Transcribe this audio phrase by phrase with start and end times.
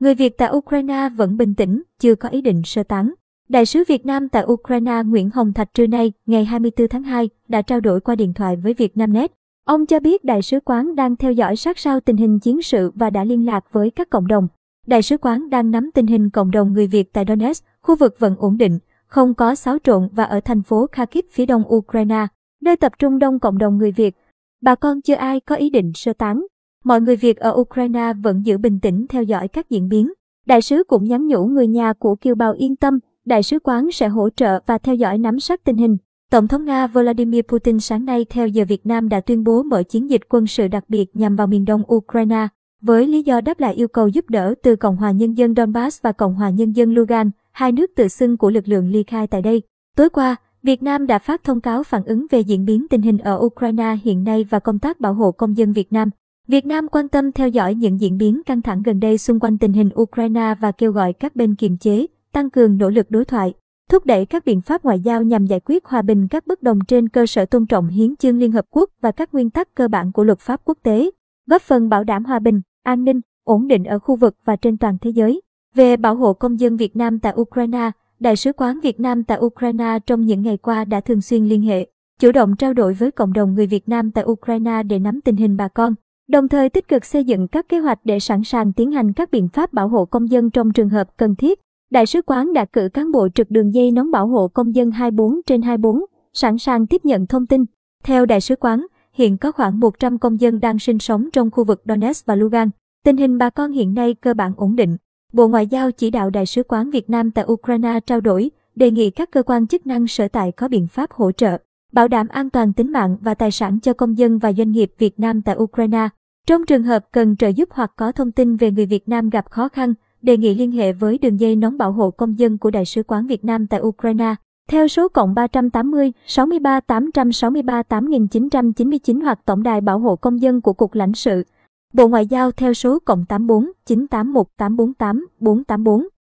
[0.00, 3.14] Người Việt tại Ukraine vẫn bình tĩnh, chưa có ý định sơ tán.
[3.48, 7.28] Đại sứ Việt Nam tại Ukraine Nguyễn Hồng Thạch trưa nay, ngày 24 tháng 2,
[7.48, 9.32] đã trao đổi qua điện thoại với Vietnamnet.
[9.64, 12.90] Ông cho biết đại sứ quán đang theo dõi sát sao tình hình chiến sự
[12.94, 14.48] và đã liên lạc với các cộng đồng.
[14.86, 18.18] Đại sứ quán đang nắm tình hình cộng đồng người Việt tại Donetsk, khu vực
[18.18, 22.26] vẫn ổn định, không có xáo trộn và ở thành phố Kharkiv phía đông Ukraine,
[22.60, 24.16] nơi tập trung đông cộng đồng người Việt.
[24.62, 26.42] Bà con chưa ai có ý định sơ tán.
[26.84, 30.12] Mọi người Việt ở Ukraine vẫn giữ bình tĩnh theo dõi các diễn biến.
[30.46, 33.90] Đại sứ cũng nhắn nhủ người nhà của kiều bào yên tâm, đại sứ quán
[33.92, 35.96] sẽ hỗ trợ và theo dõi nắm sát tình hình.
[36.30, 39.82] Tổng thống Nga Vladimir Putin sáng nay theo giờ Việt Nam đã tuyên bố mở
[39.82, 42.48] chiến dịch quân sự đặc biệt nhằm vào miền đông Ukraine,
[42.82, 46.02] với lý do đáp lại yêu cầu giúp đỡ từ Cộng hòa Nhân dân Donbass
[46.02, 49.26] và Cộng hòa Nhân dân Lugan, hai nước tự xưng của lực lượng ly khai
[49.26, 49.62] tại đây.
[49.96, 53.18] Tối qua, Việt Nam đã phát thông cáo phản ứng về diễn biến tình hình
[53.18, 56.10] ở Ukraine hiện nay và công tác bảo hộ công dân Việt Nam.
[56.48, 59.58] Việt Nam quan tâm theo dõi những diễn biến căng thẳng gần đây xung quanh
[59.58, 63.24] tình hình Ukraine và kêu gọi các bên kiềm chế, tăng cường nỗ lực đối
[63.24, 63.54] thoại,
[63.90, 66.78] thúc đẩy các biện pháp ngoại giao nhằm giải quyết hòa bình các bất đồng
[66.88, 69.88] trên cơ sở tôn trọng hiến chương Liên Hợp Quốc và các nguyên tắc cơ
[69.88, 71.10] bản của luật pháp quốc tế,
[71.46, 74.76] góp phần bảo đảm hòa bình, an ninh, ổn định ở khu vực và trên
[74.76, 75.40] toàn thế giới.
[75.74, 79.38] Về bảo hộ công dân Việt Nam tại Ukraine, Đại sứ quán Việt Nam tại
[79.40, 81.86] Ukraine trong những ngày qua đã thường xuyên liên hệ,
[82.20, 85.36] chủ động trao đổi với cộng đồng người Việt Nam tại Ukraine để nắm tình
[85.36, 85.94] hình bà con,
[86.30, 89.30] đồng thời tích cực xây dựng các kế hoạch để sẵn sàng tiến hành các
[89.30, 91.60] biện pháp bảo hộ công dân trong trường hợp cần thiết.
[91.90, 94.90] Đại sứ quán đã cử cán bộ trực đường dây nóng bảo hộ công dân
[94.90, 96.00] 24 trên 24,
[96.32, 97.64] sẵn sàng tiếp nhận thông tin.
[98.04, 101.64] Theo đại sứ quán, hiện có khoảng 100 công dân đang sinh sống trong khu
[101.64, 102.70] vực Donetsk và Lugan.
[103.04, 104.96] Tình hình bà con hiện nay cơ bản ổn định.
[105.32, 108.90] Bộ Ngoại giao chỉ đạo Đại sứ quán Việt Nam tại Ukraine trao đổi, đề
[108.90, 111.58] nghị các cơ quan chức năng sở tại có biện pháp hỗ trợ,
[111.92, 114.92] bảo đảm an toàn tính mạng và tài sản cho công dân và doanh nghiệp
[114.98, 116.08] Việt Nam tại Ukraine.
[116.46, 119.50] Trong trường hợp cần trợ giúp hoặc có thông tin về người Việt Nam gặp
[119.50, 122.70] khó khăn, đề nghị liên hệ với đường dây nóng bảo hộ công dân của
[122.70, 124.34] Đại sứ quán Việt Nam tại Ukraine
[124.70, 130.72] theo số cộng 380 63 863 8999 hoặc tổng đài bảo hộ công dân của
[130.72, 131.44] Cục lãnh sự.
[131.92, 136.08] Bộ Ngoại giao theo số cộng 84 981 848 484.